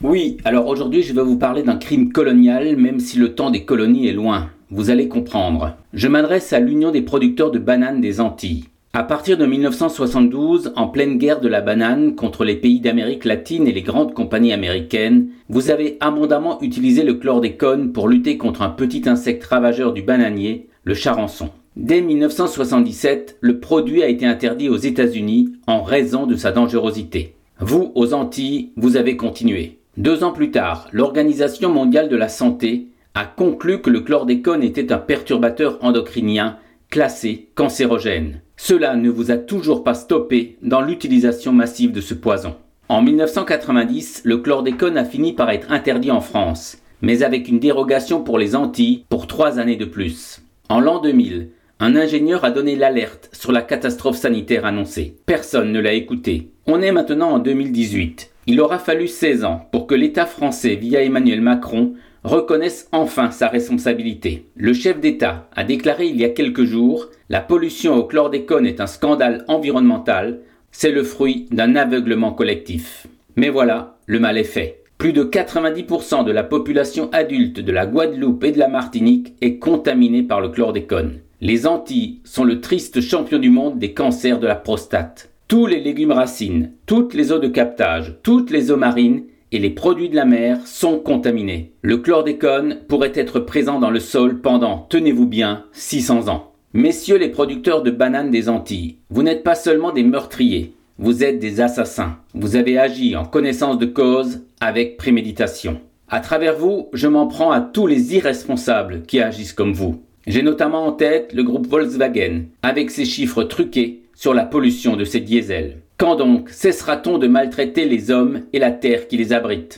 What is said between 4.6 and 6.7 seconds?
Vous allez comprendre. Je m'adresse à